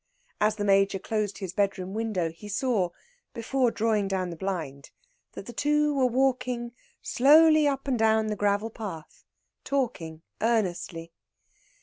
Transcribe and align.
As 0.39 0.55
the 0.55 0.65
Major 0.65 0.97
closed 0.97 1.37
his 1.37 1.53
bedroom 1.53 1.93
window, 1.93 2.31
he 2.31 2.47
saw, 2.49 2.89
before 3.35 3.69
drawing 3.69 4.07
down 4.07 4.31
the 4.31 4.35
blind, 4.35 4.89
that 5.33 5.45
the 5.45 5.53
two 5.53 5.93
were 5.93 6.07
walking 6.07 6.71
slowly 7.03 7.67
up 7.67 7.87
and 7.87 7.99
down 7.99 8.25
the 8.25 8.35
gravel 8.35 8.71
path, 8.71 9.23
talking 9.63 10.23
earnestly. 10.41 11.11